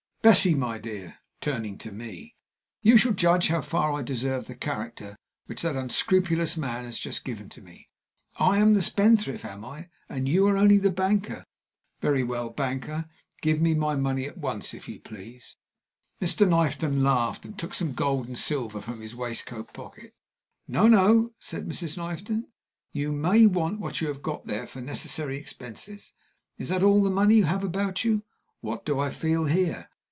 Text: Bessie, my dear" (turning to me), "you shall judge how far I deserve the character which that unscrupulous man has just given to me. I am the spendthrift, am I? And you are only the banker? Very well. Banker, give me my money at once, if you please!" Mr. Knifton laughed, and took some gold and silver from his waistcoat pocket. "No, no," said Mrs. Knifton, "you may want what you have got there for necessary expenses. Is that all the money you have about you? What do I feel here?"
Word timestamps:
Bessie, 0.23 0.53
my 0.53 0.77
dear" 0.77 1.17
(turning 1.41 1.79
to 1.79 1.91
me), 1.91 2.35
"you 2.83 2.95
shall 2.95 3.11
judge 3.11 3.47
how 3.47 3.59
far 3.59 3.91
I 3.91 4.03
deserve 4.03 4.45
the 4.45 4.53
character 4.53 5.15
which 5.47 5.63
that 5.63 5.75
unscrupulous 5.75 6.55
man 6.55 6.83
has 6.85 6.99
just 6.99 7.25
given 7.25 7.49
to 7.49 7.59
me. 7.59 7.89
I 8.37 8.59
am 8.59 8.75
the 8.75 8.83
spendthrift, 8.83 9.43
am 9.43 9.65
I? 9.65 9.89
And 10.07 10.29
you 10.29 10.45
are 10.45 10.55
only 10.57 10.77
the 10.77 10.91
banker? 10.91 11.43
Very 12.01 12.23
well. 12.23 12.51
Banker, 12.51 13.09
give 13.41 13.59
me 13.61 13.73
my 13.73 13.95
money 13.95 14.27
at 14.27 14.37
once, 14.37 14.75
if 14.75 14.87
you 14.87 14.99
please!" 14.99 15.55
Mr. 16.21 16.47
Knifton 16.47 17.01
laughed, 17.03 17.43
and 17.43 17.57
took 17.57 17.73
some 17.73 17.93
gold 17.93 18.27
and 18.27 18.37
silver 18.37 18.79
from 18.79 19.01
his 19.01 19.15
waistcoat 19.15 19.73
pocket. 19.73 20.13
"No, 20.67 20.87
no," 20.87 21.31
said 21.39 21.67
Mrs. 21.67 21.97
Knifton, 21.97 22.45
"you 22.91 23.11
may 23.11 23.47
want 23.47 23.79
what 23.79 24.01
you 24.01 24.07
have 24.07 24.21
got 24.21 24.45
there 24.45 24.67
for 24.67 24.81
necessary 24.81 25.37
expenses. 25.37 26.13
Is 26.59 26.69
that 26.69 26.83
all 26.83 27.01
the 27.01 27.09
money 27.09 27.37
you 27.37 27.45
have 27.45 27.63
about 27.63 28.03
you? 28.03 28.21
What 28.59 28.85
do 28.85 28.99
I 28.99 29.09
feel 29.09 29.45
here?" 29.45 29.87